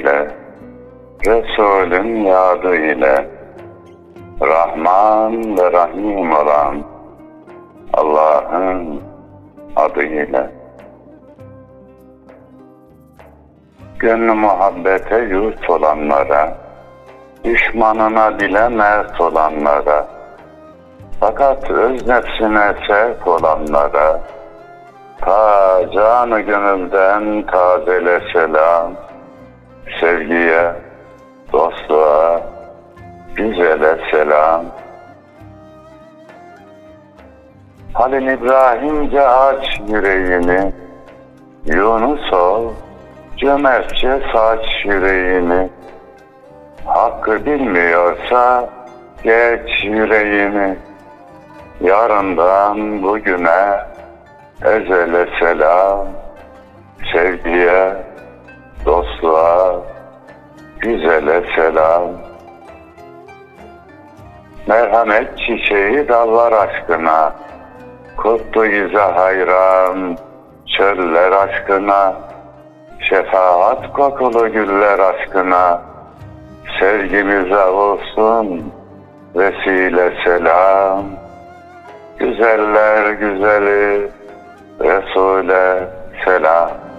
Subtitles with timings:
[0.00, 0.28] ile,
[1.26, 3.26] Resulün yadı ile,
[4.42, 6.82] Rahman ve Rahim olan
[7.94, 9.02] Allah'ın
[9.76, 10.50] adıyla.
[13.98, 16.56] Gönlü muhabbete yurt olanlara,
[17.44, 20.06] düşmanına dile mert olanlara,
[21.20, 24.20] fakat öz nefsine sevk olanlara,
[25.20, 28.92] ta canı gönülden tazele selam,
[30.00, 30.72] sevgiye,
[31.52, 32.40] dostluğa,
[33.34, 34.64] güzele selam.
[37.92, 40.72] Halil İbrahimce aç yüreğini,
[41.66, 42.72] Yunus ol,
[43.36, 45.68] cömertçe saç yüreğini.
[46.84, 48.68] Hakkı bilmiyorsa
[49.22, 50.76] geç yüreğini.
[51.80, 53.80] Yarından bugüne
[54.64, 56.06] ezele selam,
[57.12, 57.96] sevgiye,
[58.86, 59.76] dostluğa,
[60.78, 62.02] güzele selam.
[64.66, 67.32] Merhamet çiçeği dallar aşkına,
[68.16, 70.18] Kutlu yüze hayran,
[70.76, 72.14] çöller aşkına,
[73.08, 75.82] şefaat kokulu güller aşkına,
[76.80, 78.72] sevgimize olsun
[79.36, 81.04] vesile selam.
[82.18, 84.10] Güzeller güzeli
[84.80, 85.88] Resul'e
[86.24, 86.89] selam.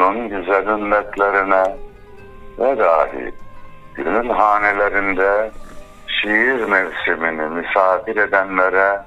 [0.00, 1.76] Onun güzel ümmetlerine
[2.58, 3.32] ve dahi
[3.94, 5.50] gönül hanelerinde
[6.06, 9.00] şiir mevsimini misafir edenlere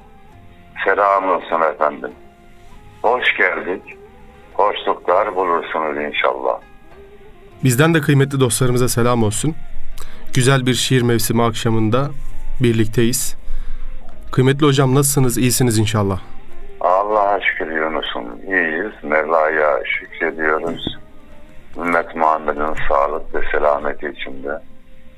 [0.85, 2.11] selam olsun efendim.
[3.01, 3.81] Hoş geldik.
[4.53, 6.59] Hoşluklar bulursunuz inşallah.
[7.63, 9.55] Bizden de kıymetli dostlarımıza selam olsun.
[10.33, 12.09] Güzel bir şiir mevsimi akşamında
[12.63, 13.35] birlikteyiz.
[14.31, 15.37] Kıymetli hocam nasılsınız?
[15.37, 16.19] İyisiniz inşallah.
[16.81, 18.23] Allah'a şükür Yunus'um.
[18.47, 19.03] iyiyiz.
[19.03, 19.79] Mevla'ya
[20.23, 20.97] şükrediyoruz.
[21.77, 24.61] Ümmet Muhammed'in sağlık ve selameti içinde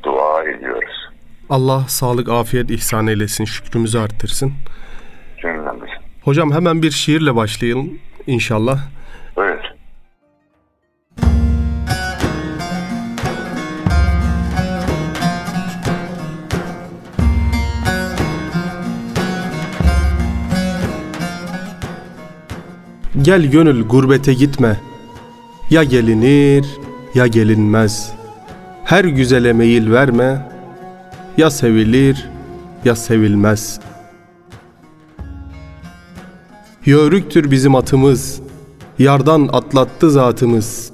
[0.04, 1.10] dua ediyoruz.
[1.50, 4.54] Allah sağlık, afiyet ihsan eylesin, şükrümüzü arttırsın.
[5.42, 5.90] Cümlemiz.
[6.24, 8.80] Hocam hemen bir şiirle başlayalım inşallah.
[9.36, 9.60] Buyur.
[23.22, 24.76] Gel gönül gurbete gitme.
[25.70, 26.66] Ya gelinir
[27.14, 28.12] ya gelinmez.
[28.84, 30.42] Her güzele meyil verme.
[31.38, 32.30] Ya sevilir
[32.86, 33.80] ya sevilmez.
[36.86, 38.42] Yörüktür bizim atımız.
[39.00, 40.92] Yardan atlattı zatımız.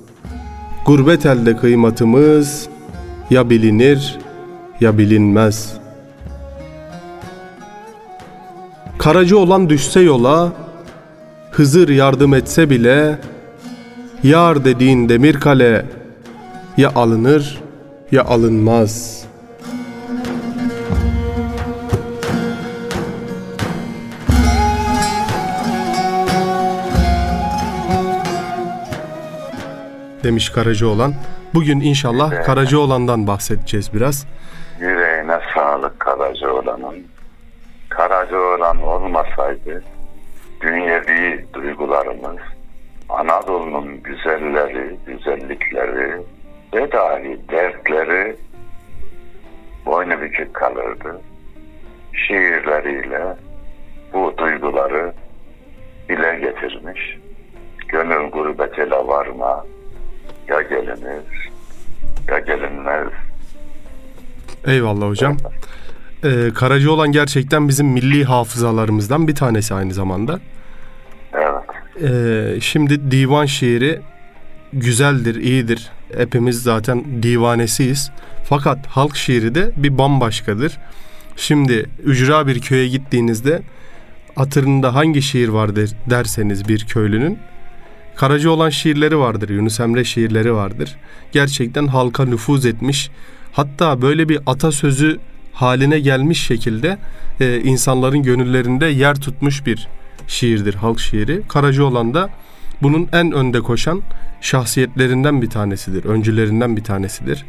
[0.86, 2.68] Gurbet elde kıymatımız.
[3.30, 4.20] Ya bilinir
[4.80, 5.74] ya bilinmez.
[8.98, 10.54] Karacı olan düşse yola,
[11.52, 13.20] Hızır yardım etse bile
[14.24, 15.86] Yar dediğin demir kale
[16.78, 17.62] Ya alınır
[18.12, 19.26] ya alınmaz
[30.24, 31.14] Demiş Karacaoğlan.
[31.54, 34.28] Bugün inşallah Karacaoğlan'dan bahsedeceğiz biraz.
[34.80, 36.96] Yüreğine sağlık Karacaoğlan'ın.
[37.90, 39.84] Karacaoğlan olmasaydı
[40.62, 42.38] dünyevi duygularımız,
[43.12, 46.22] Anadolu'nun güzelleri, güzellikleri
[46.74, 48.36] ve dahi dertleri
[49.86, 51.22] boynu bükük kalırdı.
[52.14, 53.24] Şiirleriyle
[54.14, 55.14] bu duyguları
[56.10, 57.18] dile getirmiş.
[57.88, 59.66] Gönül gurbetele varma,
[60.48, 61.52] ya gelinir,
[62.28, 63.08] ya gelinmez.
[64.68, 65.38] Eyvallah hocam.
[66.24, 70.40] Ee, Karacaoğlan gerçekten bizim milli hafızalarımızdan bir tanesi aynı zamanda.
[72.04, 74.02] Ee, şimdi divan şiiri
[74.74, 75.90] güzeldir, iyidir.
[76.18, 78.12] Hepimiz zaten divanesiyiz.
[78.44, 80.78] Fakat halk şiiri de bir bambaşkadır.
[81.36, 83.62] Şimdi ücra bir köye gittiğinizde
[84.36, 87.40] hatırında hangi şiir vardır derseniz bir köylünün
[88.16, 90.96] Karacaoğlan şiirleri vardır, Yunus Emre şiirleri vardır.
[91.32, 93.10] Gerçekten halka nüfuz etmiş.
[93.52, 95.20] Hatta böyle bir atasözü
[95.54, 96.98] haline gelmiş şekilde
[97.40, 99.88] e, insanların gönüllerinde yer tutmuş bir
[100.28, 101.48] şiirdir halk şiiri.
[101.48, 102.30] Karacaoğlan da
[102.82, 104.02] bunun en önde koşan
[104.42, 107.46] şahsiyetlerinden bir tanesidir, öncülerinden bir tanesidir.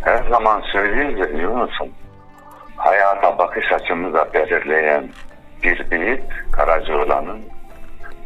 [0.00, 1.88] Her zaman söylüyoruz ya Yunus'um.
[2.76, 5.08] Hayata bakış açımızı belirleyen
[5.62, 7.40] bir büyük Karacaoğlan'ın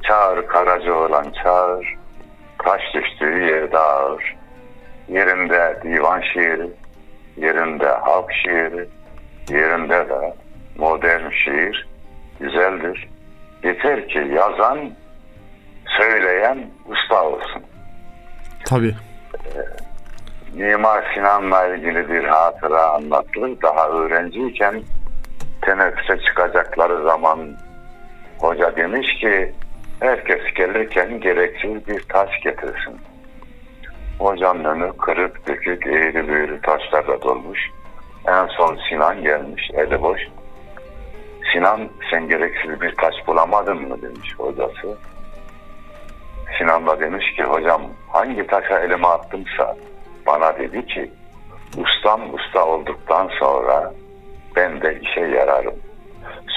[0.03, 1.97] Çağır Karacaoğlan çağır,
[2.59, 4.37] taş düştüğü yerde ağır.
[5.09, 6.71] yerinde divan şiiri,
[7.37, 8.89] yerinde halk şiiri,
[9.51, 10.35] yerinde de
[10.79, 11.90] modern şiir
[12.41, 13.09] güzeldir.
[13.65, 14.91] Yeter ki yazan,
[15.99, 17.63] söyleyen usta olsun.
[18.65, 18.95] Tabii.
[20.55, 23.63] Mimar Sinan'la ilgili bir hatıra anlatılır.
[23.63, 24.83] Daha öğrenciyken
[25.63, 27.39] teneffüse çıkacakları zaman
[28.39, 29.55] hoca demiş ki
[30.01, 33.01] herkes gelirken gereksiz bir taş getirsin.
[34.19, 37.61] Hocanın önü kırık dökük eğri büğrü taşlarla dolmuş.
[38.29, 40.21] En son Sinan gelmiş eli boş.
[41.53, 44.99] Sinan sen gereksiz bir taş bulamadın mı demiş hocası.
[46.59, 49.77] Sinan da demiş ki hocam hangi taşa elime attımsa
[50.27, 51.11] bana dedi ki
[51.79, 53.93] ustam usta olduktan sonra
[54.57, 55.75] ben de işe yararım.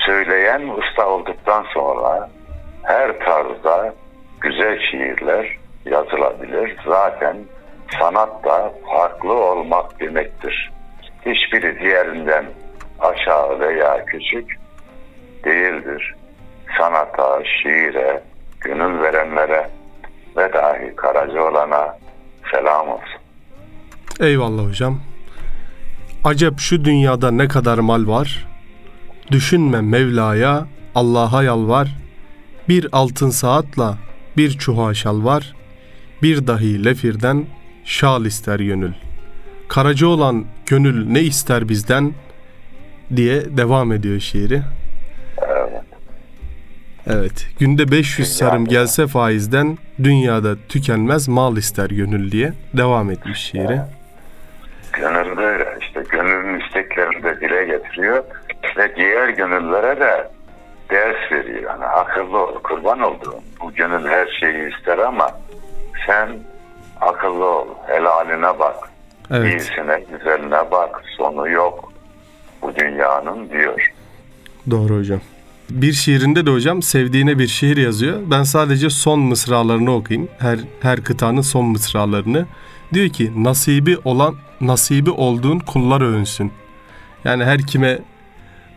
[0.05, 2.29] Söyleyen usta olduktan sonra
[2.83, 3.93] her tarzda
[4.41, 6.77] güzel şiirler yazılabilir.
[6.85, 7.37] Zaten
[7.99, 10.71] sanat da farklı olmak demektir.
[11.25, 12.45] Hiçbiri diğerinden
[12.99, 14.62] aşağı veya küçük
[15.45, 16.15] değildir.
[16.77, 18.23] Sanata, şiire,
[18.59, 19.69] gönül verenlere
[20.37, 21.97] ve dahi Karacaoğlan'a
[22.51, 23.19] selam olsun.
[24.19, 24.99] Eyvallah hocam.
[26.23, 28.47] Acep şu dünyada ne kadar mal var.
[29.31, 31.95] Düşünme Mevla'ya, Allah'a yalvar.
[32.69, 33.97] Bir altın saatla
[34.37, 35.53] bir çuha şal var.
[36.21, 37.45] Bir dahi lefirden
[37.85, 38.93] şal ister gönül.
[39.67, 42.13] Karaca olan gönül ne ister bizden
[43.15, 44.61] diye devam ediyor şiiri.
[47.07, 47.47] Evet.
[47.59, 53.81] Günde 500 sarım gelse faizden dünyada tükenmez mal ister gönül diye devam etmiş şiiri.
[54.93, 58.23] Gönül böyle işte gönlün isteklerini de dile getiriyor
[58.77, 60.31] ve diğer gönüllere de
[60.89, 61.63] ders veriyor.
[61.63, 63.39] Yani akıllı ol, kurban olduğum.
[63.61, 65.31] Bu gönül her şeyi ister ama
[66.07, 66.29] sen
[67.01, 68.75] akıllı ol, helaline bak,
[69.31, 69.53] Evet.
[69.53, 71.93] iyisine, güzeline bak, sonu yok
[72.61, 73.91] bu dünyanın diyor.
[74.71, 75.19] Doğru hocam.
[75.73, 78.21] Bir şiirinde de hocam sevdiğine bir şiir yazıyor.
[78.31, 80.29] Ben sadece son mısralarını okuyayım.
[80.39, 82.45] Her her kıtanın son mısralarını.
[82.93, 86.51] Diyor ki nasibi olan nasibi olduğun kullar övünsün.
[87.25, 87.99] Yani her kime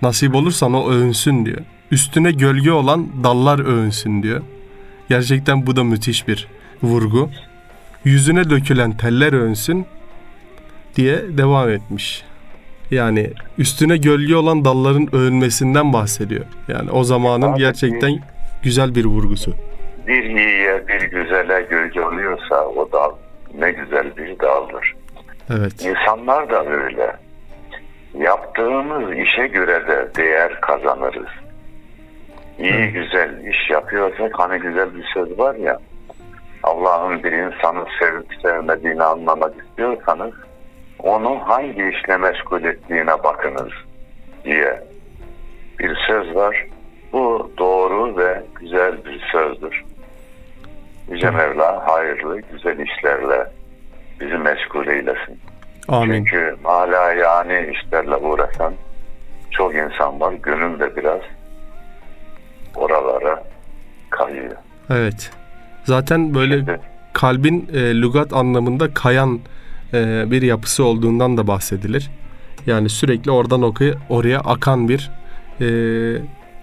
[0.02, 1.60] nasip olursan o övünsün diyor.
[1.90, 4.42] Üstüne gölge olan dallar övünsün diyor.
[5.08, 6.49] Gerçekten bu da müthiş bir
[6.82, 7.31] vurgu.
[8.04, 9.87] Yüzüne dökülen teller övünsün
[10.96, 12.25] diye devam etmiş.
[12.91, 16.44] Yani üstüne gölge olan dalların övülmesinden bahsediyor.
[16.69, 18.19] Yani o zamanın Abi, gerçekten
[18.62, 19.55] güzel bir vurgusu.
[20.06, 23.12] Bir iyiye, bir güzele gölge oluyorsa o dal
[23.59, 24.94] ne güzel bir daldır.
[25.50, 25.85] Evet.
[25.85, 27.17] İnsanlar da öyle.
[28.19, 31.29] Yaptığımız işe göre de değer kazanırız.
[32.59, 35.79] İyi güzel iş yapıyorsak hani güzel bir söz var ya
[36.62, 40.33] Allah'ın bir insanı sevip sevmediğini anlamak istiyorsanız
[40.98, 43.72] onu hangi işle meşgul ettiğine bakınız
[44.44, 44.82] diye
[45.78, 46.66] bir söz var.
[47.12, 49.84] Bu doğru ve güzel bir sözdür.
[51.10, 53.46] Yüce Mevla hayırlı, güzel işlerle
[54.20, 55.40] bizi meşgul eylesin.
[55.88, 56.25] Amin.
[56.25, 58.75] Çünkü hala yani işlerle uğraşan
[59.50, 60.32] çok insan var.
[60.32, 61.21] Gönül de biraz
[62.75, 63.42] oralara
[64.11, 64.56] kayıyor.
[64.90, 65.30] Evet.
[65.85, 66.80] Zaten böyle Şimdi,
[67.12, 69.40] kalbin e, lügat anlamında kayan
[69.95, 72.11] e, bir yapısı olduğundan da bahsedilir.
[72.66, 75.11] Yani sürekli oradan okuya, oraya akan bir
[75.61, 75.66] e,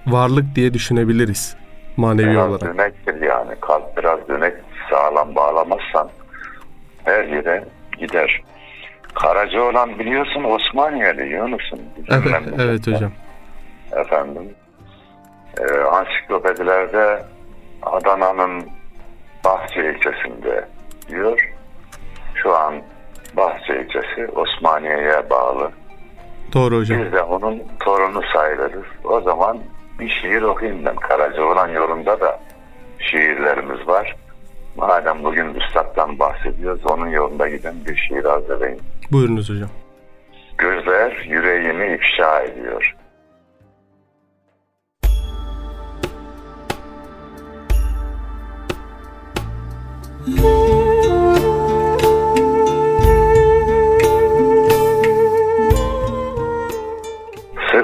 [0.07, 1.55] varlık diye düşünebiliriz
[1.97, 2.77] manevi biraz olarak.
[2.77, 3.55] dönektir yani.
[3.61, 4.53] Kalp biraz dönek
[4.89, 6.09] sağlam bağlamazsan
[7.03, 7.65] her yere
[7.99, 8.41] gider.
[9.13, 11.81] Karacaoğlan biliyorsun Osmaniyeli Yunus'un.
[12.11, 13.11] Evet, evet hocam.
[13.91, 14.49] efendim.
[15.59, 17.23] E, ansiklopedilerde
[17.83, 18.63] Adana'nın
[19.45, 20.65] Bahçe ilçesinde
[21.09, 21.53] diyor.
[22.35, 22.73] Şu an
[23.37, 25.71] Bahçe ilçesi Osmaniye'ye bağlı.
[26.53, 27.01] Doğru hocam.
[27.05, 28.85] Biz de onun torunu sayılırız.
[29.03, 29.59] O zaman
[29.99, 30.95] bir şiir okuyayım ben.
[30.95, 32.39] Karacaoğlan yolunda da
[32.99, 34.15] şiirlerimiz var.
[34.75, 38.79] Madem bugün Üstad'dan bahsediyoruz, onun yolunda giden bir şiir hazırlayın.
[39.11, 39.69] Buyurunuz hocam.
[40.57, 42.95] Gözler yüreğimi ifşa ediyor.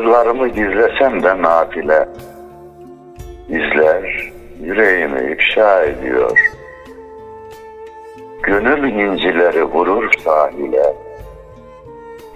[0.09, 2.09] Sırlarımı gizlesem de nafile
[3.49, 6.39] izler yüreğimi ifşa ediyor.
[8.43, 10.93] Gönül incileri vurur sahile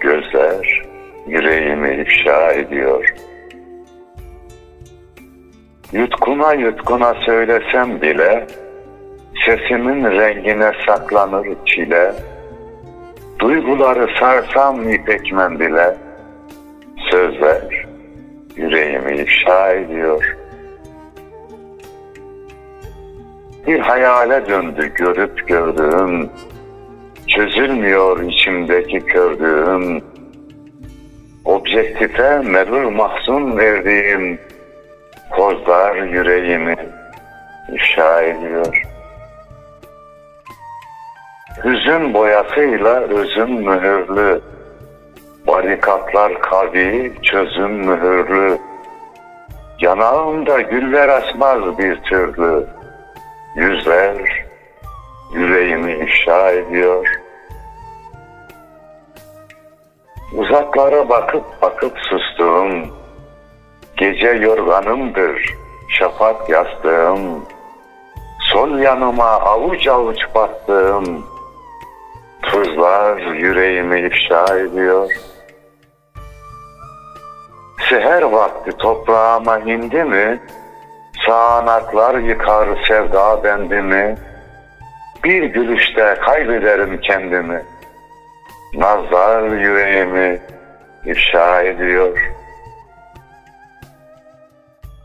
[0.00, 0.82] gözler
[1.26, 3.14] yüreğimi ifşa ediyor.
[5.92, 8.46] Yutkuna yutkuna söylesem bile
[9.46, 12.12] sesimin rengine saklanır çile.
[13.38, 15.96] Duyguları sarsam ipek mendile,
[17.14, 17.86] sözler
[18.56, 20.36] yüreğimi ifşa ediyor.
[23.66, 26.30] Bir hayale döndü görüp gördüğüm,
[27.28, 30.02] çözülmüyor içimdeki kördüğüm,
[31.44, 34.38] objektife merur mahzun verdiğim
[35.30, 36.76] kozlar yüreğimi
[37.72, 38.82] ifşa ediyor.
[41.64, 44.40] Hüzün boyasıyla özüm mühürlü,
[45.46, 48.58] barikatlar kavi çözüm mühürlü,
[49.80, 52.66] yanağımda güller açmaz bir türlü,
[53.56, 54.44] yüzler
[55.34, 57.20] yüreğimi ifşa ediyor.
[60.32, 62.72] Uzaklara bakıp bakıp sustuğum,
[63.96, 65.54] gece yorganımdır,
[65.88, 67.44] şafak yastığım,
[68.52, 71.26] sol yanıma avuç avuç battığım,
[72.42, 75.33] tuzlar yüreğimi ifşa ediyor.
[77.88, 80.40] Seher vakti toprağıma indi mi,
[81.26, 84.16] sağanaklar yıkar sevda bendimi,
[85.24, 87.62] bir gülüşte kaybederim kendimi.
[88.74, 90.40] Nazlar yüreğimi
[91.04, 92.32] ifşa ediyor.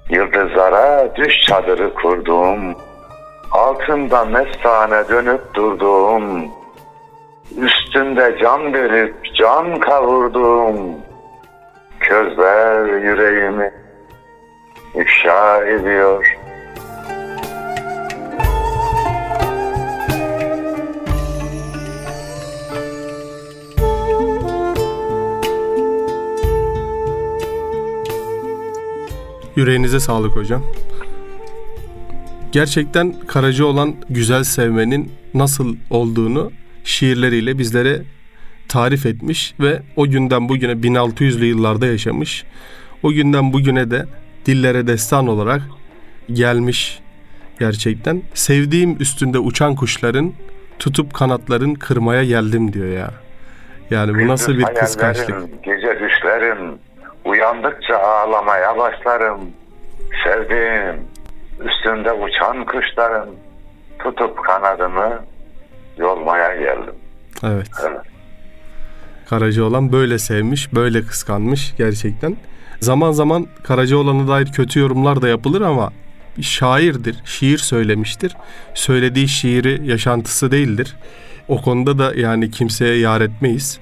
[0.10, 2.76] Yıldızlara düş çadırı kurduğum,
[3.52, 6.52] altında mestane dönüp durduğum,
[7.58, 11.09] üstünde can verip can kavurduğum,
[12.00, 13.72] közler yüreğimi
[14.96, 16.36] ifşa ediyor.
[29.56, 30.64] Yüreğinize sağlık hocam.
[32.52, 36.52] Gerçekten Karaca olan güzel sevmenin nasıl olduğunu
[36.84, 38.02] şiirleriyle bizlere
[38.70, 42.46] tarif etmiş ve o günden bugüne 1600'lü yıllarda yaşamış.
[43.04, 44.06] O günden bugüne de
[44.46, 45.62] dillere destan olarak
[46.34, 47.00] gelmiş
[47.60, 48.22] gerçekten.
[48.34, 50.34] Sevdiğim üstünde uçan kuşların
[50.80, 53.12] tutup kanatların kırmaya geldim diyor ya.
[53.90, 55.64] Yani bu nasıl bir kıskançlık.
[55.64, 56.80] Gece düşlerim,
[57.26, 59.40] uyandıkça ağlamaya başlarım.
[60.24, 60.96] Sevdiğim,
[61.60, 63.30] üstünde uçan kuşların,
[64.00, 65.20] tutup kanadımı
[65.98, 66.96] yolmaya geldim.
[67.44, 67.68] Evet.
[67.88, 68.19] Evet.
[69.30, 72.38] Karacaoğlan böyle sevmiş, böyle kıskanmış gerçekten.
[72.80, 75.90] Zaman zaman Karacaoğlan'a dair kötü yorumlar da yapılır ama
[76.42, 78.36] şairdir, şiir söylemiştir.
[78.74, 80.96] Söylediği şiiri yaşantısı değildir.
[81.48, 83.80] O konuda da yani kimseye yar etmeyiz.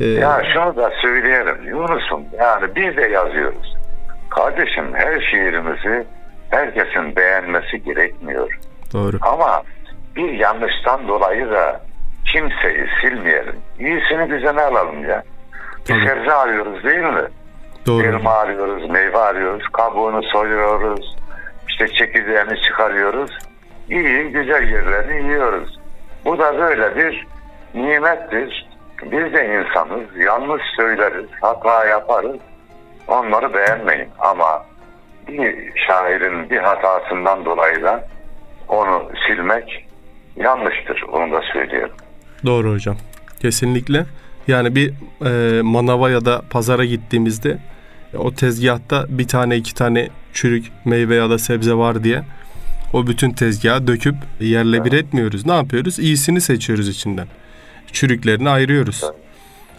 [0.00, 3.74] Ee, Ya şunu da söyleyelim Yunus'um yani biz de yazıyoruz.
[4.30, 6.06] Kardeşim her şiirimizi
[6.50, 8.58] herkesin beğenmesi gerekmiyor.
[8.92, 9.18] doğru.
[9.22, 9.62] Ama
[10.16, 11.80] bir yanlıştan dolayı da
[12.32, 13.56] kimseyi silmeyelim.
[13.78, 15.22] İyisini güzene alalım ya.
[15.80, 16.06] Bir Tabii.
[16.08, 17.24] sebze arıyoruz değil mi?
[17.86, 18.06] Doğru.
[18.06, 21.16] Elma arıyoruz, meyve arıyoruz, kabuğunu soyuyoruz,
[21.68, 23.38] işte çekirdeğini çıkarıyoruz.
[23.90, 25.78] İyi, güzel yerlerini yiyoruz.
[26.24, 27.26] Bu da böyle bir
[27.74, 28.68] nimettir.
[29.02, 32.36] Biz de insanız, yanlış söyleriz, hata yaparız.
[33.08, 34.64] Onları beğenmeyin ama
[35.28, 38.04] bir şairin bir hatasından dolayı da
[38.68, 39.86] onu silmek
[40.36, 41.02] yanlıştır.
[41.12, 41.92] Onu da söyleyelim.
[42.44, 42.96] Doğru hocam.
[43.40, 44.06] Kesinlikle.
[44.48, 44.92] Yani bir
[45.24, 47.58] e, manava ya da pazara gittiğimizde
[48.14, 52.22] e, o tezgahta bir tane iki tane çürük meyve ya da sebze var diye
[52.92, 55.46] o bütün tezgahı döküp yerle bir etmiyoruz.
[55.46, 55.98] Ne yapıyoruz?
[55.98, 57.28] İyisini seçiyoruz içinden.
[57.92, 59.04] Çürüklerini ayırıyoruz.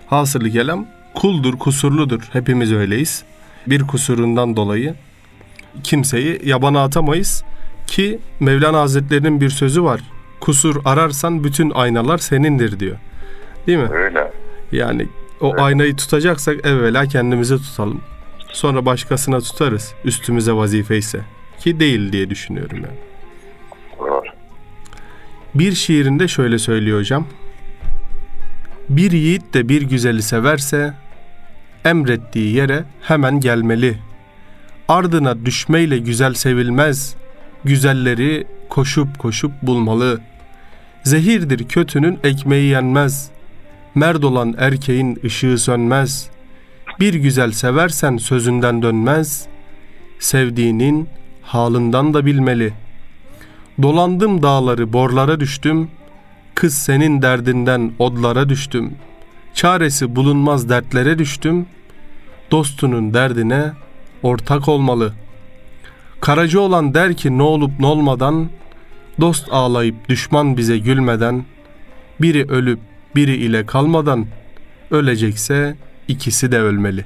[0.08, 0.86] Hasılı kelam
[1.16, 2.22] kuldur, kusurludur.
[2.34, 3.24] Hepimiz öyleyiz.
[3.68, 4.96] Bir kusurundan dolayı
[5.84, 7.44] kimseyi yabana atamayız
[7.88, 10.01] ki Mevlana Hazretlerinin bir sözü var.
[10.39, 12.98] Kusur ararsan bütün aynalar senindir diyor.
[13.67, 13.89] Değil mi?
[13.91, 14.31] Öyle.
[14.72, 15.08] Yani
[15.41, 18.01] o aynayı tutacaksak evvela kendimize tutalım.
[18.48, 19.93] Sonra başkasına tutarız.
[20.05, 21.19] Üstümüze vazife ise.
[21.60, 22.98] Ki değil diye düşünüyorum yani.
[24.00, 24.22] Doğru.
[25.55, 27.27] Bir şiirinde şöyle söylüyor hocam.
[28.89, 30.93] Bir yiğit de bir güzeli severse
[31.86, 33.98] emrettiği yere hemen gelmeli.
[34.88, 37.15] Ardına düşmeyle güzel sevilmez.
[37.63, 40.22] Güzelleri koşup koşup bulmalı.
[41.04, 43.30] Zehirdir kötünün ekmeği yenmez.
[43.96, 46.30] Merd olan erkeğin ışığı sönmez.
[47.00, 49.48] Bir güzel seversen sözünden dönmez.
[50.20, 51.10] Sevdiğinin
[51.42, 52.74] halından da bilmeli.
[53.82, 55.90] Dolandım dağları borlara düştüm.
[56.56, 58.96] Kız senin derdinden odlara düştüm.
[59.54, 61.66] Çaresi bulunmaz dertlere düştüm.
[62.52, 63.72] Dostunun derdine
[64.24, 65.14] ortak olmalı.
[66.22, 68.50] Karaca olan der ki ne olup ne olmadan,
[69.22, 71.46] dost ağlayıp düşman bize gülmeden,
[72.22, 72.80] biri ölüp
[73.16, 74.26] biri ile kalmadan
[74.92, 75.76] ölecekse
[76.08, 77.06] ikisi de ölmeli.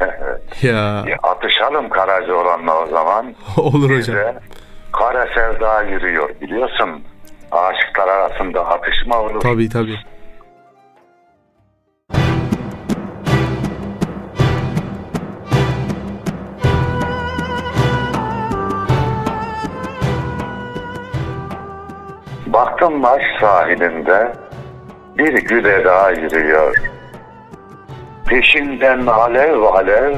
[0.62, 0.72] ya
[1.06, 3.34] Ya Atışalım Karacaoğlan'la o zaman.
[3.56, 3.98] olur hocam.
[3.98, 4.34] Bize
[4.92, 6.88] kara sevda yürüyor biliyorsun.
[7.52, 9.40] Aşıklar arasında atışma olur.
[9.40, 9.98] Tabii tabii.
[22.54, 24.32] Baktım Maş sahilinde
[25.18, 26.76] bir gül eda yürüyor.
[28.26, 30.14] Peşinden alev alev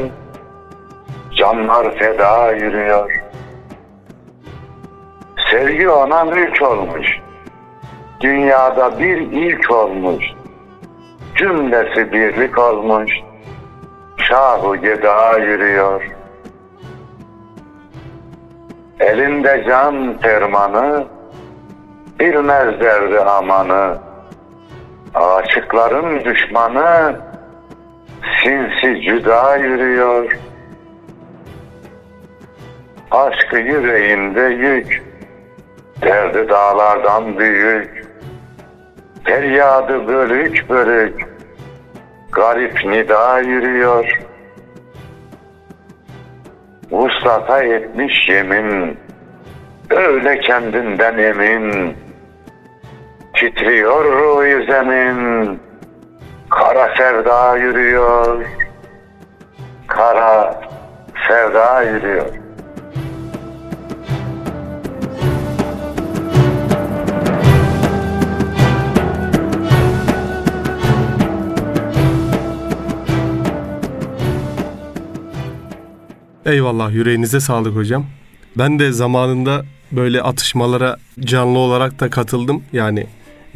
[1.36, 3.22] canlar feda yürüyor.
[5.50, 7.06] Sevgi ona mülk olmuş.
[8.20, 10.24] Dünyada bir ilk olmuş.
[11.34, 13.12] Cümlesi birlik olmuş.
[14.16, 16.02] Şahu geda yürüyor.
[19.00, 21.15] Elinde can fermanı,
[22.20, 23.98] bilmez derdi amanı.
[25.14, 27.16] Aşıkların düşmanı
[28.42, 30.38] sinsi cüda yürüyor.
[33.10, 35.02] Aşkı yüreğinde yük,
[36.02, 38.06] derdi dağlardan büyük.
[39.24, 41.26] Feryadı bölük bölük,
[42.32, 44.20] garip nida yürüyor.
[46.90, 48.98] Vuslata etmiş yemin,
[49.90, 51.96] öyle kendinden emin.
[53.36, 55.60] Titriyor ruhu zemin,
[56.50, 58.44] kara sevda yürüyor.
[59.86, 60.60] Kara
[61.28, 62.26] sevda yürüyor.
[76.46, 78.06] Eyvallah yüreğinize sağlık hocam.
[78.58, 82.64] Ben de zamanında böyle atışmalara canlı olarak da katıldım.
[82.72, 83.06] Yani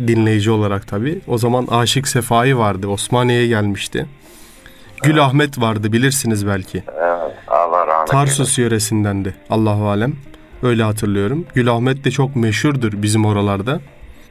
[0.08, 1.20] dinleyici olarak tabii.
[1.26, 2.88] O zaman Aşık Sefai vardı.
[2.88, 4.06] Osmaniye'ye gelmişti.
[5.02, 6.82] Gül Ahmet vardı bilirsiniz belki.
[6.88, 8.12] Evet, Allah rahmet eylesin.
[8.12, 9.34] Tarsus yöresindendi.
[9.50, 10.12] Allahu alem.
[10.62, 11.46] Öyle hatırlıyorum.
[11.54, 13.80] Gül Ahmet de çok meşhurdur bizim oralarda.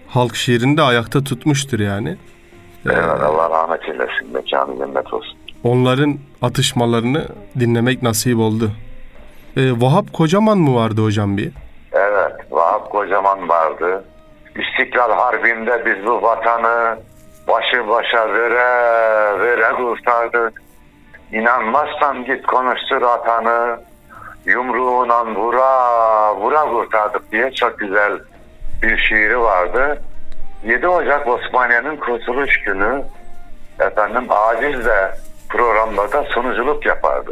[0.08, 2.17] Halk şiirini de ayakta tutmuştur yani.
[2.86, 4.34] Evet, Allah rahmet eylesin.
[4.34, 5.38] Mekanı cennet olsun.
[5.63, 7.27] Onların atışmalarını
[7.60, 8.71] dinlemek nasip oldu.
[9.58, 11.51] Ee, Vahap Kocaman mı vardı hocam bir?
[11.91, 14.03] Evet, Vahap Kocaman vardı.
[14.60, 16.98] İstiklal Harbi'nde biz bu vatanı
[17.48, 20.62] başı başa vere vere kurtardık.
[21.32, 23.80] İnanmazsan git konuştur atanı.
[24.45, 28.19] Yumruğuna vura vura kurtardık diye çok güzel
[28.82, 30.02] bir şiiri vardı.
[30.63, 33.04] 7 Ocak Osmaniye'nin kurtuluş günü
[33.80, 35.12] efendim aciz de
[35.50, 37.32] programlarda sunuculuk yapardı.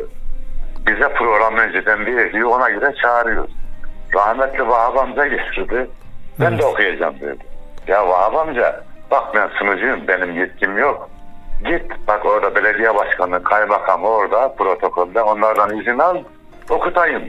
[0.88, 3.52] Bize program önceden bir ona göre çağırıyoruz.
[4.14, 5.88] Rahmetli Vahap amca getirdi.
[6.40, 7.44] Ben de okuyacağım dedi.
[7.88, 11.10] Ya Vahap amca bak ben sunucuyum benim yetkim yok.
[11.66, 16.18] Git bak orada belediye başkanı, kaymakam orada protokolde onlardan izin al
[16.70, 17.24] okutayım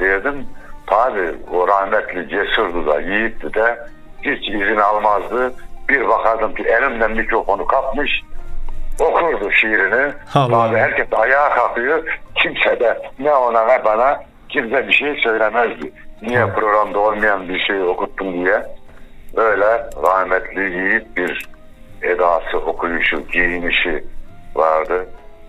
[0.00, 0.46] dedim.
[0.86, 3.78] Tabi o rahmetli cesurdu da yiğitti de
[4.22, 5.54] hiç izin almazdı.
[5.88, 8.22] Bir bakardım ki elimden mikrofonu kapmış
[9.00, 10.12] okurdu şiirini.
[10.32, 12.20] Tabi herkes ayağa kalkıyor.
[12.34, 15.92] Kimse de ne ona ne bana kimse bir şey söylemezdi.
[16.22, 18.62] Niye programda olmayan bir şey okuttun diye.
[19.36, 21.46] Öyle rahmetli yiğit bir
[22.02, 24.04] edası, okuyuşu, giyinişi
[24.54, 25.06] vardı.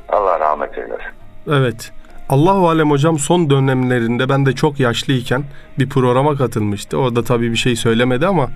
[0.09, 1.13] Allah rahmet eylesin.
[1.47, 1.91] Evet.
[2.29, 5.43] Allahu alem hocam son dönemlerinde ben de çok yaşlıyken
[5.79, 6.97] bir programa katılmıştı.
[6.97, 8.49] Orada tabii bir şey söylemedi ama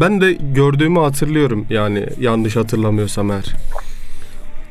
[0.00, 1.66] ben de gördüğümü hatırlıyorum.
[1.70, 3.54] Yani yanlış hatırlamıyorsam eğer.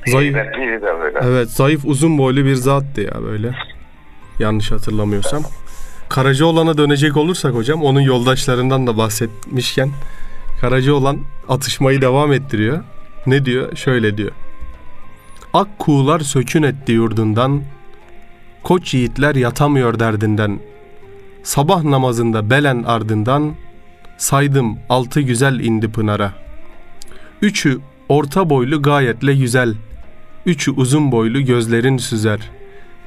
[0.07, 0.35] Zayıf.
[0.35, 1.19] Böyle.
[1.21, 3.51] Evet zayıf uzun boylu bir zattı ya böyle.
[4.39, 5.43] Yanlış hatırlamıyorsam.
[6.09, 9.91] Karacaoğlan'a dönecek olursak hocam onun yoldaşlarından da bahsetmişken
[10.61, 12.83] Karacaoğlan atışmayı devam ettiriyor.
[13.25, 13.75] Ne diyor?
[13.75, 14.31] Şöyle diyor.
[15.53, 17.63] Ak kuğular sökün etti yurdundan.
[18.63, 20.59] Koç yiğitler yatamıyor derdinden.
[21.43, 23.55] Sabah namazında belen ardından
[24.17, 26.33] saydım altı güzel indi pınara.
[27.41, 29.75] Üçü orta boylu gayetle güzel.
[30.45, 32.39] Üçü uzun boylu gözlerin süzer.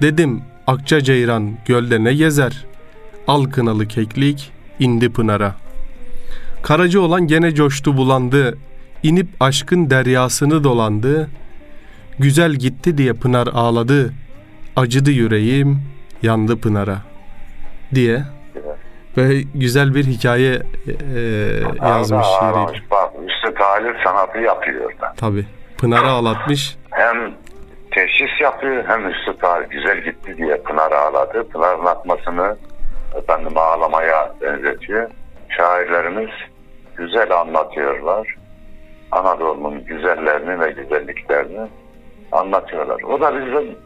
[0.03, 2.70] Dedim akça ceyran gölde ne gezer?
[3.31, 5.55] Al kınalı keklik indi pınara.
[6.63, 8.59] Karaca olan gene coştu bulandı.
[9.03, 11.31] İnip aşkın deryasını dolandı.
[12.19, 14.13] Güzel gitti diye pınar ağladı.
[14.77, 15.83] Acıdı yüreğim
[16.23, 16.97] yandı pınara.
[17.95, 18.23] Diye
[19.17, 20.63] ve güzel bir hikaye
[21.15, 21.21] e,
[21.83, 22.91] yazmış Allah şiiriyle.
[22.91, 25.15] Bak üstü tahlil sanatı yapıyor da.
[25.17, 25.47] Tabi.
[25.79, 26.77] Pınar'ı ağlatmış.
[26.91, 27.33] Hem
[27.91, 29.69] teşhis yapıyor hem üstü tahlil.
[29.71, 31.49] Güzel gitti diye Pınar ağladı.
[31.49, 32.57] Pınar'ın atmasını
[33.17, 35.11] efendim ağlamaya benzetiyor.
[35.49, 36.31] Şairlerimiz
[36.97, 38.37] güzel anlatıyorlar.
[39.13, 41.69] Anadolu'nun güzellerini ve güzelliklerini
[42.33, 43.03] anlatıyorlar.
[43.03, 43.77] O da bizim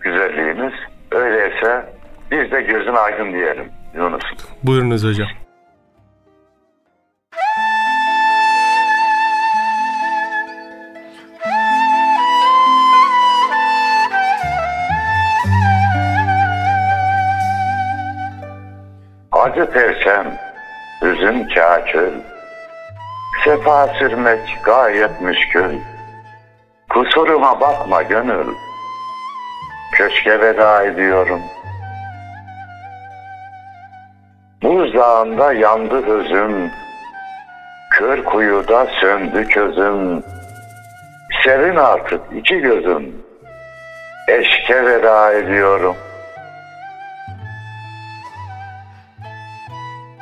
[0.00, 0.72] güzelliğimiz.
[1.12, 1.86] Öyleyse
[2.30, 4.22] biz de gözün aydın diyelim Yunus.
[4.62, 5.28] Buyurunuz hocam.
[19.60, 20.38] Acı perçem,
[21.02, 22.12] hüzün kâkül,
[23.44, 25.78] sefa sürmek gayet müşkül.
[26.90, 28.54] Kusuruma bakma gönül,
[29.92, 31.40] köşke veda ediyorum.
[34.62, 36.70] Buzdağında yandı hüzün,
[37.92, 40.22] kör kuyuda söndü közüm.
[41.44, 43.22] Sevin artık iki gözüm,
[44.28, 45.96] eşke veda ediyorum.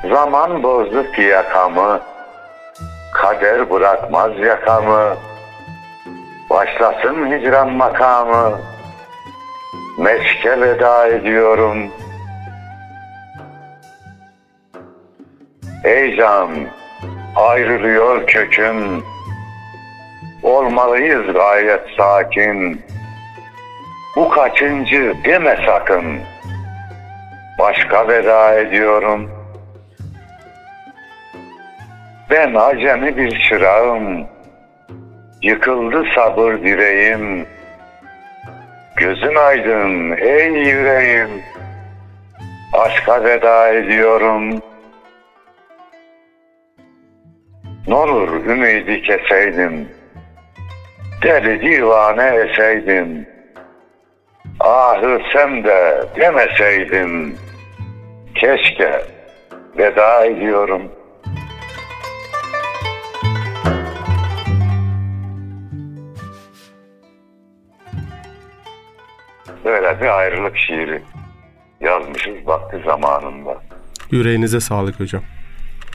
[0.09, 2.01] Zaman bozdu fiyakamı,
[3.13, 5.15] kader bırakmaz yakamı.
[6.49, 8.59] Başlasın hicran makamı,
[9.97, 11.91] meşke veda ediyorum.
[15.83, 16.49] Ey can,
[17.35, 19.03] ayrılıyor kökün,
[20.43, 22.81] olmalıyız gayet sakin.
[24.15, 26.19] Bu kaçıncı deme sakın,
[27.59, 29.38] başka veda ediyorum.''
[32.29, 34.27] Ben acemi bir çırağım,
[35.41, 37.47] yıkıldı sabır direğim.
[38.95, 41.29] Gözün aydın ey yüreğim,
[42.73, 44.61] aşka veda ediyorum.
[47.87, 49.89] Ne olur ümidi keseydim,
[51.23, 53.27] deli divane eseydim.
[54.59, 57.35] Ahı sen de demeseydim,
[58.35, 59.01] keşke
[59.77, 60.98] veda ediyorum.''
[69.69, 71.01] Böyle bir ayrılık şiiri
[71.81, 73.57] yazmışız vakti zamanında.
[74.11, 75.21] Yüreğinize sağlık hocam.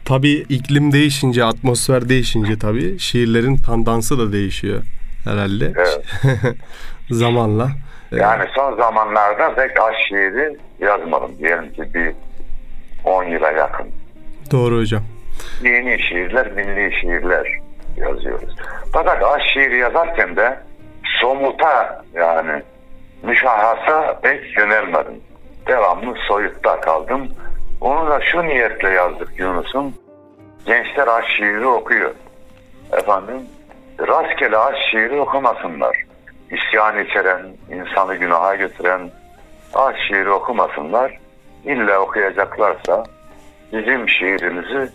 [0.04, 4.82] Tabii iklim değişince, atmosfer değişince tabii şiirlerin tandansı da değişiyor
[5.24, 5.72] herhalde.
[5.76, 6.00] Evet.
[7.10, 7.68] Zamanla.
[8.12, 11.38] Yani son zamanlarda pek aşk şiiri yazmadım.
[11.38, 12.12] Diyelim ki bir
[13.04, 13.86] 10 yıla yakın.
[14.50, 15.02] Doğru hocam.
[15.64, 17.46] Dini şiirler, milli şiirler
[17.96, 18.56] yazıyoruz.
[18.92, 20.58] Fakat aşk şiiri yazarken de
[21.20, 22.62] somuta yani
[23.24, 25.22] müşahhasa pek yönelmedim.
[25.66, 27.28] Devamlı soyutta kaldım.
[27.80, 29.94] Onu da şu niyetle yazdık Yunus'um.
[30.66, 32.14] Gençler aşk şiiri okuyor.
[32.92, 33.46] Efendim
[34.00, 35.96] rastgele aşk şiiri okumasınlar.
[36.50, 39.10] İsyan içeren, insanı günaha götüren
[39.74, 41.18] aşk şiiri okumasınlar.
[41.64, 43.04] İlla okuyacaklarsa
[43.72, 44.92] bizim şiirimizi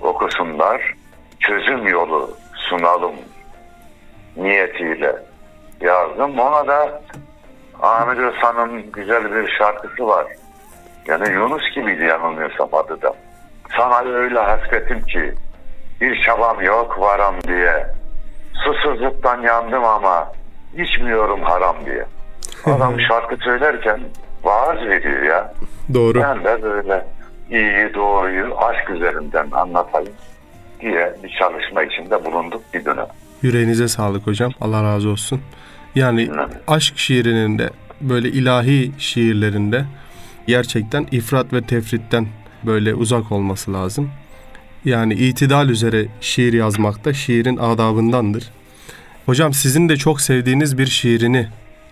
[0.00, 0.94] okusunlar.
[1.40, 3.14] Çözüm yolu sunalım
[4.36, 5.16] niyetiyle
[5.80, 6.38] yazdım.
[6.38, 7.02] Ona da
[7.82, 10.26] Ahmet Özhan'ın güzel bir şarkısı var.
[11.06, 13.14] Yani Yunus gibiydi yanılmıyorsam adı da.
[13.76, 15.34] Sana öyle hasretim ki
[16.00, 17.86] bir çabam yok varam diye.
[18.64, 20.32] Susuzluktan yandım ama
[20.76, 22.04] içmiyorum haram diye.
[22.64, 24.00] Adam şarkı söylerken
[24.42, 25.54] vaaz veriyor ya.
[25.94, 26.20] Doğru.
[26.20, 27.06] Ben de böyle
[27.50, 30.12] iyi doğruyu aşk üzerinden anlatayım
[30.80, 33.06] diye bir çalışma içinde bulunduk bir dönem.
[33.42, 34.52] Yüreğinize sağlık hocam.
[34.60, 35.40] Allah razı olsun.
[35.94, 36.30] Yani
[36.66, 37.70] aşk şiirinin de
[38.00, 39.84] böyle ilahi şiirlerinde
[40.46, 42.26] gerçekten ifrat ve tefritten
[42.66, 44.10] böyle uzak olması lazım.
[44.84, 48.50] Yani itidal üzere şiir yazmak da şiirin adabındandır.
[49.26, 51.48] Hocam sizin de çok sevdiğiniz bir şiirini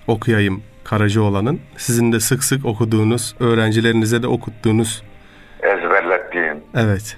[0.06, 1.60] okuyayım Karacaoğlan'ın.
[1.76, 5.02] Sizin de sık sık okuduğunuz, öğrencilerinize de okuttuğunuz
[5.62, 7.16] Ezberlettiğim evet.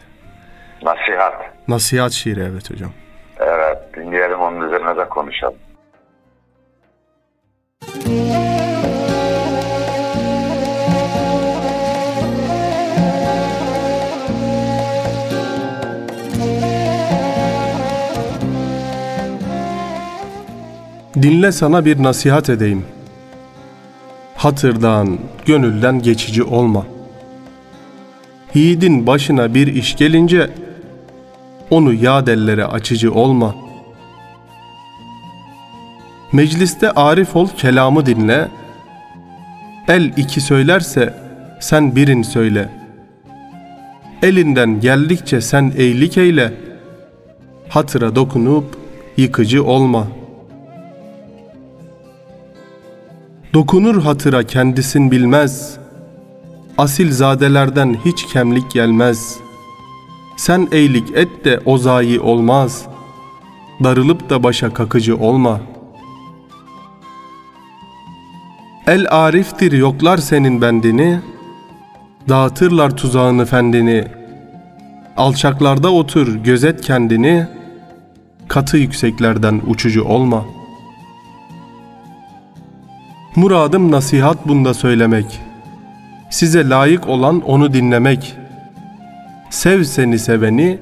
[0.82, 1.34] nasihat.
[1.68, 2.90] Nasihat şiiri evet hocam.
[3.38, 5.58] Evet dinleyelim onun üzerine de konuşalım.
[21.22, 22.84] Dinle sana bir nasihat edeyim.
[24.34, 26.86] Hatırdan, gönülden geçici olma.
[28.54, 30.50] Yiğidin başına bir iş gelince,
[31.70, 33.54] onu yad ellere açıcı olma.
[36.32, 38.48] Mecliste arif ol kelamı dinle.
[39.88, 41.14] El iki söylerse
[41.60, 42.68] sen birin söyle.
[44.22, 46.52] Elinden geldikçe sen eylik eyle.
[47.68, 48.76] Hatıra dokunup
[49.16, 50.18] yıkıcı olma.''
[53.54, 55.78] Dokunur hatıra kendisin bilmez.
[56.78, 59.36] Asil zadelerden hiç kemlik gelmez.
[60.36, 62.86] Sen eylik et de o zayi olmaz.
[63.84, 65.60] darılıp da başa kakıcı olma.
[68.88, 71.20] El ariftir yoklar senin bendini,
[72.29, 74.05] dağıtırlar tuzağını fendini.
[75.16, 77.46] Alçaklarda otur, gözet kendini,
[78.48, 80.44] katı yükseklerden uçucu olma.
[83.37, 85.40] Muradım nasihat bunda söylemek.
[86.31, 88.37] Size layık olan onu dinlemek.
[89.51, 90.79] Sev seni seveni,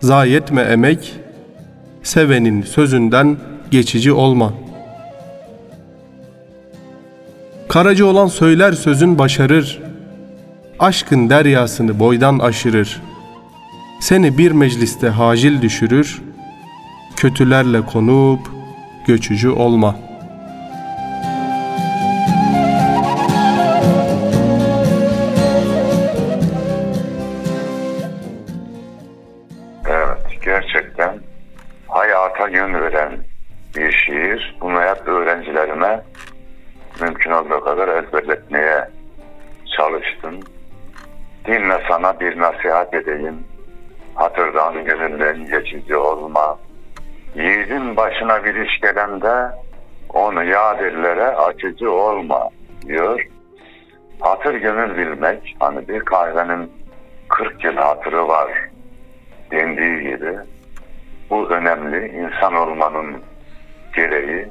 [0.00, 1.14] zayi etme emek.
[2.02, 3.36] Sevenin sözünden
[3.70, 4.65] geçici olma.
[7.68, 9.82] Karacı olan söyler sözün başarır.
[10.78, 13.02] Aşkın deryasını boydan aşırır.
[14.00, 16.22] Seni bir mecliste hacil düşürür.
[17.16, 18.40] Kötülerle konup
[19.06, 20.05] göçücü olma.''
[42.26, 43.44] Bir nasihat edeyim.
[44.14, 46.58] Hatırdan gönülden geçici olma.
[47.34, 49.50] Yiğidin başına bir iş gelende
[50.08, 52.50] onu yad ellere açıcı olma
[52.86, 53.26] diyor.
[54.20, 56.72] Hatır gönül bilmek, hani bir kahvenin
[57.28, 58.50] 40 yıl hatırı var
[59.50, 60.38] dendiği gibi
[61.30, 63.16] bu önemli insan olmanın
[63.96, 64.48] gereği.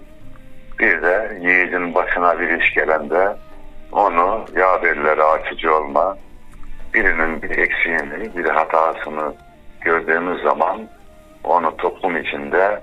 [0.80, 3.36] Bir de yiğidin başına bir iş gelende
[3.92, 6.18] onu yad ellere açıcı olma.
[6.96, 9.34] Birinin bir eksiğini, bir hatasını
[9.82, 10.90] gördüğümüz zaman
[11.44, 12.82] onu toplum içinde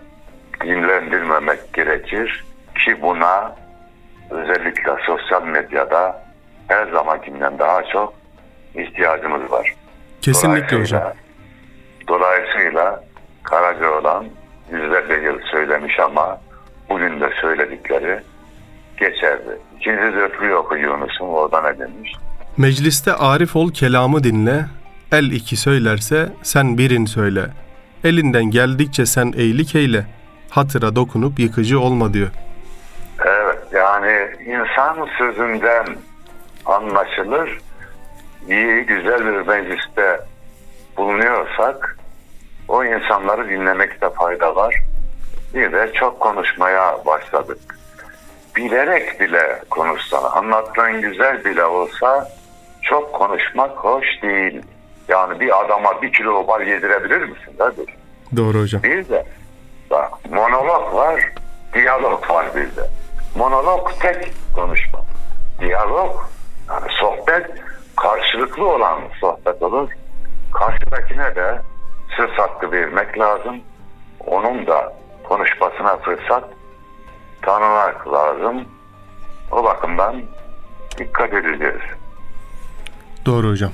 [0.60, 2.44] dinlendirmemek gerekir
[2.84, 3.56] ki buna
[4.30, 6.24] özellikle sosyal medyada
[6.68, 8.14] her zamankinden daha çok
[8.74, 9.74] ihtiyacımız var.
[10.20, 11.12] Kesinlikle hocam.
[12.08, 13.04] Dolayısıyla
[13.42, 14.26] Karacaoğlan
[14.72, 16.40] yüzlerce yıl söylemiş ama
[16.88, 18.20] bugün de söyledikleri
[18.96, 19.58] geçerli.
[19.76, 22.12] İkinci dörtlüğü oku Yunus'un orada ne demiş?
[22.56, 24.64] Mecliste arif ol kelamı dinle.
[25.12, 27.46] El iki söylerse sen birin söyle.
[28.04, 30.06] Elinden geldikçe sen eğilik eyle.
[30.50, 32.28] Hatıra dokunup yıkıcı olma diyor.
[33.24, 35.86] Evet yani insan sözünden
[36.66, 37.60] anlaşılır.
[38.48, 40.20] İyi güzel bir mecliste
[40.96, 41.98] bulunuyorsak
[42.68, 44.74] o insanları dinlemekte fayda var.
[45.54, 47.78] Bir de çok konuşmaya başladık.
[48.56, 52.28] Bilerek bile konuşsan, anlattığın güzel bile olsa
[52.82, 54.62] çok konuşmak hoş değil.
[55.08, 57.54] Yani bir adama bir kilo bal yedirebilir misin?
[57.58, 57.84] Hadi.
[58.36, 58.82] Doğru hocam.
[58.82, 59.26] Bir de
[59.90, 61.32] bak monolog var,
[61.74, 62.88] diyalog var bir de.
[63.36, 65.00] Monolog tek konuşma.
[65.60, 66.20] Diyalog
[66.68, 67.50] yani sohbet
[67.96, 69.90] karşılıklı olan sohbet olur.
[70.54, 71.60] Karşıdakine de
[72.16, 73.60] söz hakkı vermek lazım.
[74.26, 74.92] Onun da
[75.24, 76.44] konuşmasına fırsat
[77.42, 78.64] tanımak lazım.
[79.52, 80.22] O bakımdan
[80.98, 81.80] dikkat edeceğiz.
[83.26, 83.72] Doğru hocam.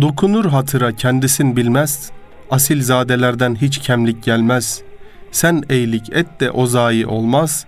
[0.00, 2.12] Dokunur hatıra kendisin bilmez.
[2.50, 4.82] Asil zadelerden hiç kemlik gelmez.
[5.30, 7.66] Sen eğilik et de o zayi olmaz.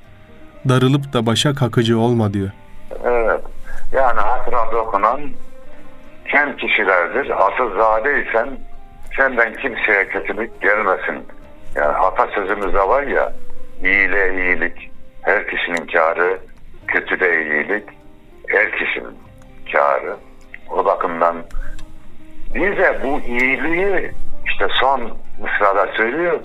[0.69, 2.51] Darılıp da başa kakıcı olma diyor.
[3.05, 3.41] Evet.
[3.93, 5.21] Yani hatıra dokunan
[6.29, 7.47] kem kişilerdir.
[7.47, 8.59] Asılzadeysen
[9.17, 11.27] senden kimseye kötülük gelmesin.
[11.75, 13.33] Yani atasözümüz de var ya
[13.85, 14.91] iyiliğe iyilik
[15.23, 16.39] her kişinin kârı,
[16.89, 17.85] kötüde iyilik
[18.49, 19.28] her kişinin
[19.73, 20.17] kârı.
[20.71, 21.37] O bakımdan
[22.55, 24.11] bir de bu iyiliği
[24.47, 25.01] işte son
[25.41, 26.41] mısrada söylüyor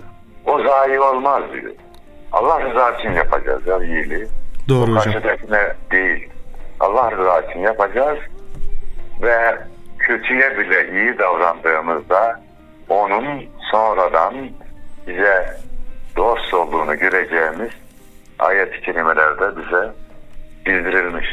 [0.45, 1.71] o zayi olmaz diyor.
[2.31, 4.27] Allah rızası için yapacağız ya iyiliği.
[4.69, 5.13] Doğru hocam.
[5.13, 6.29] Karşıdakine değil.
[6.79, 8.19] Allah rızası için yapacağız
[9.21, 9.57] ve
[9.99, 12.41] kötüye bile iyi davrandığımızda
[12.89, 14.33] onun sonradan
[15.07, 15.57] bize
[16.17, 17.69] dost olduğunu göreceğimiz
[18.39, 19.93] ayet-i kerimelerde bize
[20.65, 21.27] bildirilmiş.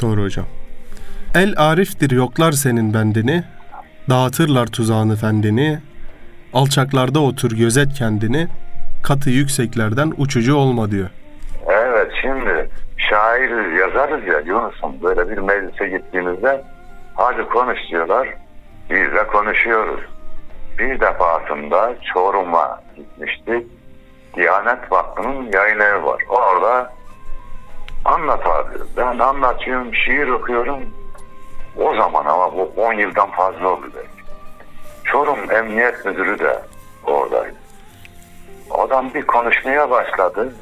[0.00, 0.44] Doğru hocam.
[1.34, 3.44] El ariftir yoklar senin bendini.
[4.10, 5.78] Dağıtırlar tuzağını fendini.
[6.52, 8.48] Alçaklarda otur gözet kendini.
[9.02, 11.10] Katı yükseklerden uçucu olma diyor.
[11.68, 16.64] Evet şimdi şairiz yazarız ya Yunus'um böyle bir meclise gittiğimizde
[17.14, 18.28] hadi konuş diyorlar.
[18.90, 20.00] Biz de konuşuyoruz.
[20.78, 23.66] Bir defasında Çorum'a gitmiştik.
[24.36, 26.22] Diyanet Vakfı'nın yayın evi var.
[26.28, 26.92] Orada
[28.04, 28.74] anlat abi.
[28.96, 31.03] Ben anlatıyorum, şiir okuyorum.
[31.76, 34.24] O zaman ama bu 10 yıldan fazla oldu belki.
[35.04, 36.62] Çorum Emniyet Müdürü de
[37.06, 37.56] oradaydı.
[38.70, 40.54] Adam bir konuşmaya başladı.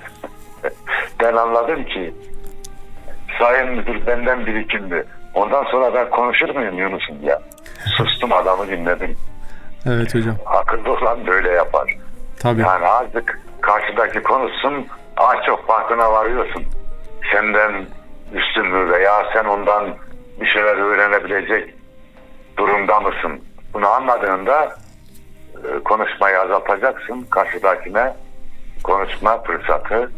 [1.21, 2.15] ben anladım ki
[3.39, 5.05] Sayın Müdür benden birikimli.
[5.35, 7.43] Ondan sonra ben konuşur muyum Yunus'um ya?
[7.97, 9.17] Sustum adamı dinledim.
[9.87, 10.37] Evet hocam.
[10.47, 11.97] Akıllı olan böyle yapar.
[12.41, 12.61] Tabii.
[12.61, 16.65] Yani azıcık karşıdaki konuşsun, az çok farkına varıyorsun.
[17.33, 17.87] Senden
[18.33, 19.97] üstün mü veya sen ondan
[20.41, 21.75] bir şeyler öğrenebilecek
[22.57, 23.41] durumda mısın?
[23.75, 24.77] Bunu anladığında
[25.65, 27.23] e, konuşmayı azaltacaksın.
[27.31, 28.15] Karşıdakine
[28.85, 30.11] konuşma fırsatı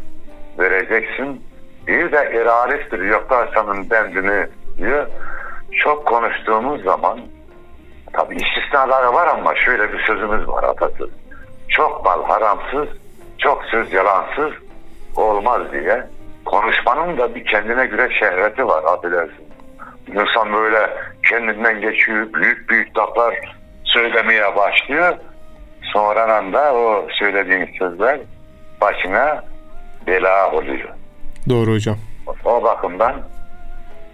[0.59, 1.41] vereceksin.
[1.87, 2.99] Bir de iralistir.
[2.99, 4.47] Yoksa senin bendini
[4.77, 5.07] diyor.
[5.71, 7.19] Çok konuştuğumuz zaman
[8.13, 11.09] tabi istisnaları var ama şöyle bir sözümüz var atasöz.
[11.69, 12.87] Çok bal haramsız,
[13.37, 14.51] çok söz yalansız
[15.15, 16.03] olmaz diye.
[16.45, 19.45] Konuşmanın da bir kendine göre şehveti var affedersin.
[20.07, 20.89] İnsan böyle
[21.29, 25.13] kendinden geçiyor, büyük büyük laflar söylemeye başlıyor.
[25.93, 28.19] Sonradan da o söylediğin sözler
[28.81, 29.43] başına
[30.07, 30.89] bela oluyor.
[31.49, 31.97] Doğru hocam.
[32.45, 33.13] O bakımdan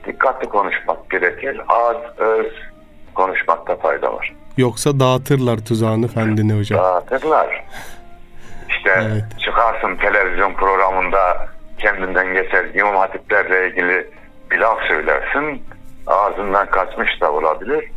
[0.08, 1.62] dikkatli konuşmak gerekir.
[1.67, 2.47] Az öz
[3.15, 4.34] konuşmakta fayda var.
[4.58, 6.80] Yoksa dağıtırlar tuzağını fendini hocam.
[6.80, 7.63] Dağıtırlar.
[8.69, 9.23] İşte Evet.
[9.39, 14.10] çıkarsın televizyon programında kendinden geçer imam hatiplerle ilgili
[14.51, 15.63] bir laf söylersin.
[16.08, 17.92] Ağzından kaçmış da olabilir.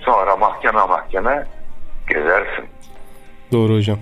[0.00, 1.46] Sonra mahkeme mahkeme
[2.08, 2.64] gezersin.
[3.52, 3.98] Doğru hocam.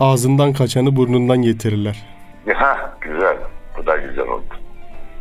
[0.00, 2.06] Ağzından kaçanı burnundan getirirler.
[2.54, 3.36] Ha güzel.
[3.78, 4.54] Bu da güzel oldu.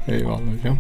[0.08, 0.78] Eyvallah hocam.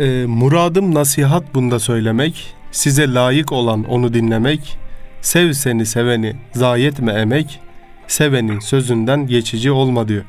[0.00, 4.78] Ee, muradım nasihat bunda söylemek, size layık olan onu dinlemek,
[5.20, 7.60] sev seni seveni, zayi etme emek,
[8.06, 10.24] sevenin sözünden geçici olma diyor.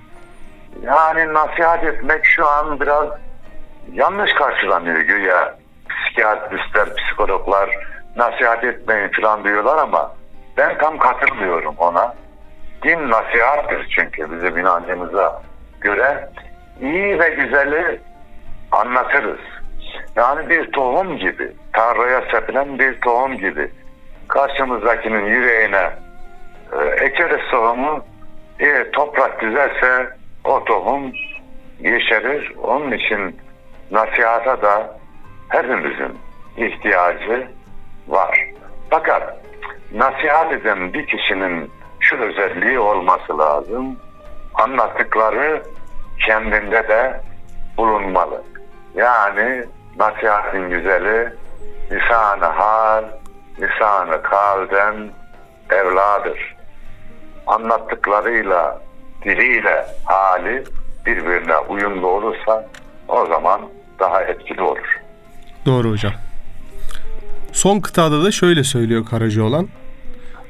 [0.84, 3.08] Yani nasihat etmek şu an biraz
[3.94, 5.56] yanlış karşılanıyor güya.
[5.90, 7.70] Psikiyatristler, psikologlar
[8.16, 10.16] nasihat etmeyin falan diyorlar ama
[10.58, 12.16] ben tam katılmıyorum ona.
[12.84, 15.42] Din nasihattır çünkü bizim inancımıza
[15.82, 16.30] göre
[16.82, 18.00] iyi ve güzeli
[18.72, 19.40] anlatırız.
[20.16, 23.72] Yani bir tohum gibi, tarlaya sepilen bir tohum gibi
[24.28, 25.90] karşımızdakinin yüreğine
[26.74, 28.06] e, ekeriz tohumu,
[28.60, 30.10] eğer toprak güzelse
[30.44, 31.14] o tohum
[31.80, 32.56] yeşerir.
[32.64, 33.40] Onun için
[33.92, 35.00] nasihata da
[35.50, 36.20] hepimizin
[36.58, 37.48] ihtiyacı
[38.08, 38.46] var.
[38.90, 39.38] Fakat
[39.94, 44.00] nasihat eden bir kişinin şu özelliği olması lazım.
[44.54, 45.64] Anlattıkları
[46.28, 47.22] kendinde de
[47.78, 48.44] bulunmalı.
[48.96, 49.66] Yani
[49.98, 51.34] nasihatin güzeli
[51.92, 53.04] lisan-ı hal,
[53.62, 54.96] lisan-ı kalden
[55.72, 56.60] evladır
[57.50, 58.82] anlattıklarıyla,
[59.24, 60.64] diliyle hali
[61.06, 62.66] birbirine uyumlu olursa
[63.08, 63.62] o zaman
[64.00, 65.00] daha etkili olur.
[65.66, 66.14] Doğru hocam.
[67.52, 69.68] Son kıtada da şöyle söylüyor Karacaoğlan.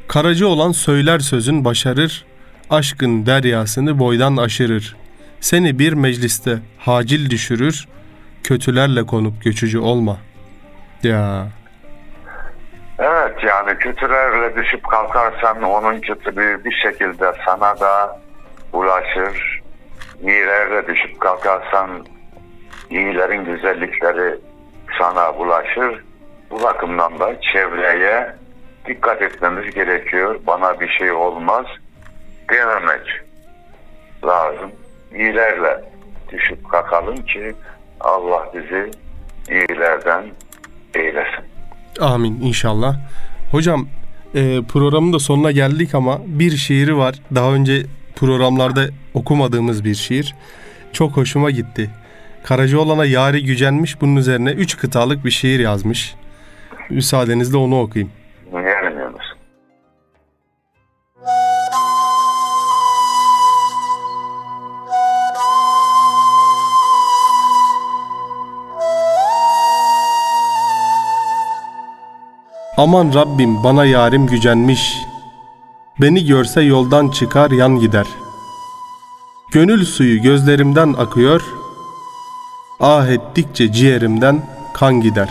[0.07, 2.25] Karacaoğlan söyler sözün başarır,
[2.69, 4.95] aşkın deryasını boydan aşırır.
[5.39, 7.87] Seni bir mecliste hacil düşürür,
[8.43, 10.17] kötülerle konup göçücü olma.
[11.03, 11.47] Ya
[12.99, 18.19] Evet yani kötülerle düşüp kalkarsan onun kötülüğü bir şekilde sana da
[18.73, 19.61] ulaşır.
[20.21, 21.89] İyilerle düşüp kalkarsan
[22.89, 24.35] iyilerin güzellikleri
[24.99, 26.03] sana ulaşır.
[26.51, 28.35] Bu bakımdan da çevreye
[28.87, 30.39] dikkat etmemiz gerekiyor.
[30.47, 31.65] Bana bir şey olmaz
[32.49, 33.21] dememek
[34.25, 34.71] lazım.
[35.15, 35.83] İyilerle
[36.31, 37.55] düşüp kalkalım ki
[37.99, 38.91] Allah bizi
[39.49, 40.25] iyilerden
[40.95, 41.45] eylesin.
[41.99, 42.95] Amin inşallah.
[43.51, 43.87] Hocam
[44.35, 47.15] e, programın da sonuna geldik ama bir şiiri var.
[47.35, 50.35] Daha önce programlarda okumadığımız bir şiir.
[50.93, 51.89] Çok hoşuma gitti.
[52.43, 56.15] Karacaoğlan'a yari gücenmiş bunun üzerine üç kıtalık bir şiir yazmış.
[56.89, 58.11] Müsaadenizle onu okuyayım.
[72.77, 74.97] Aman Rabbim bana yarim gücenmiş.
[76.01, 78.07] Beni görse yoldan çıkar yan gider.
[79.51, 81.58] Gönül suyu gözlerimden akıyor.
[82.79, 84.41] Ah ettikçe ciğerimden
[84.73, 85.29] kan gider.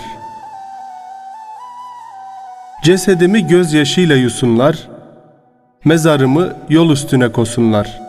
[2.84, 4.88] Cesedimi gözyaşıyla yusunlar.
[5.84, 8.01] Mezarımı yol üstüne kosunlar.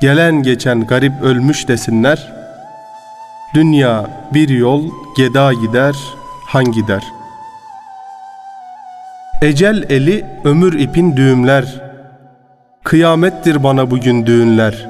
[0.00, 2.32] Gelen geçen garip ölmüş desinler.
[3.54, 5.94] Dünya bir yol geda gider,
[6.46, 7.18] han gider.''
[9.42, 11.82] Ecel eli ömür ipin düğümler.
[12.84, 14.88] Kıyamettir bana bugün düğünler.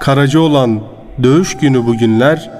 [0.00, 0.80] Karaca olan
[1.22, 2.50] dövüş günü bugünler.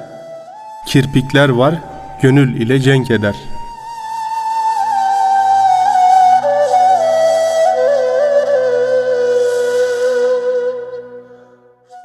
[0.89, 1.75] Kirpikler var
[2.23, 3.35] gönül ile cenk eder.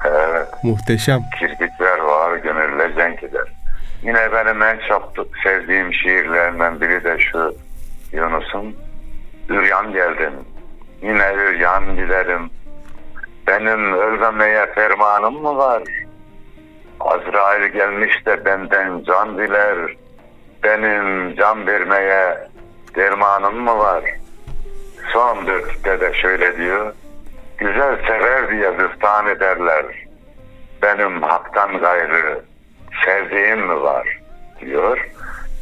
[0.04, 0.48] Evet.
[0.62, 1.20] Muhteşem.
[1.38, 3.48] kirpikler var gönülle cenk eder.
[4.02, 5.12] Yine benim en çok
[5.44, 7.54] sevdiğim şiirlerinden biri de şu
[8.12, 8.76] Yunus'un
[9.48, 10.32] Üryan geldin
[11.02, 12.50] yine üryan dilerim.
[13.46, 15.82] Benim ölmemeye fermanım mı var?
[17.00, 19.96] Azrail gelmiş de benden can diler.
[20.62, 22.38] Benim can vermeye
[22.96, 24.04] dermanım mı var?
[25.12, 26.92] Son dörtte de şöyle diyor.
[27.58, 29.86] Güzel sever diye zıftan ederler.
[30.82, 32.40] Benim haktan gayrı
[33.04, 34.20] sevdiğim mi var?
[34.60, 35.08] diyor.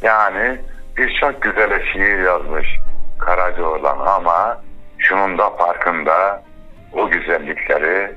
[0.01, 0.57] Yani
[0.97, 2.67] birçok güzel şiir yazmış
[3.19, 4.61] Karacaoğlan ama
[4.97, 6.43] şunun da farkında
[6.93, 8.15] o güzellikleri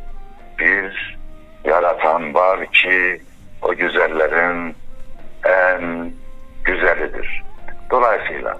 [0.58, 1.18] bir
[1.64, 3.22] yaratan var ki
[3.62, 4.76] o güzellerin
[5.44, 6.12] en
[6.64, 7.42] güzelidir.
[7.90, 8.58] Dolayısıyla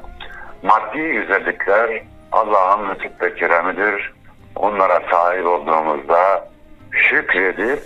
[0.63, 4.13] maddi güzellikler Allah'ın lütuf ve keremidir.
[4.57, 6.49] Onlara sahip olduğumuzda
[6.91, 7.83] şükredip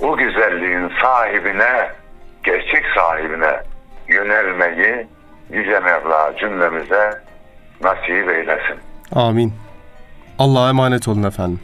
[0.00, 1.90] o güzelliğin sahibine,
[2.44, 3.62] gerçek sahibine
[4.08, 5.06] yönelmeyi
[5.50, 7.22] Yüce Mevla cümlemize
[7.82, 8.80] nasip eylesin.
[9.14, 9.54] Amin.
[10.38, 11.60] Allah'a emanet olun efendim.